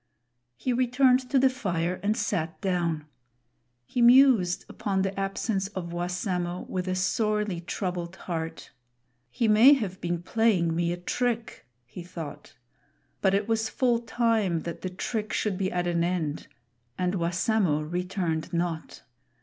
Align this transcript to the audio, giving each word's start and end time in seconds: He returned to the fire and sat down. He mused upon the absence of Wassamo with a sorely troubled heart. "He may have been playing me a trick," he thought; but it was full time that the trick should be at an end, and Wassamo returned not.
He 0.57 0.73
returned 0.73 1.29
to 1.29 1.37
the 1.37 1.47
fire 1.51 1.99
and 2.01 2.17
sat 2.17 2.59
down. 2.59 3.05
He 3.85 4.01
mused 4.01 4.65
upon 4.67 5.03
the 5.03 5.15
absence 5.19 5.67
of 5.75 5.93
Wassamo 5.93 6.61
with 6.67 6.87
a 6.87 6.95
sorely 6.95 7.59
troubled 7.61 8.15
heart. 8.15 8.71
"He 9.29 9.47
may 9.47 9.73
have 9.73 10.01
been 10.01 10.23
playing 10.23 10.75
me 10.75 10.91
a 10.91 10.97
trick," 10.97 11.67
he 11.85 12.01
thought; 12.01 12.57
but 13.21 13.35
it 13.35 13.47
was 13.47 13.69
full 13.69 13.99
time 13.99 14.61
that 14.61 14.81
the 14.81 14.89
trick 14.89 15.33
should 15.33 15.55
be 15.55 15.71
at 15.71 15.85
an 15.85 16.03
end, 16.03 16.47
and 16.97 17.13
Wassamo 17.13 17.81
returned 17.83 18.51
not. 18.51 19.03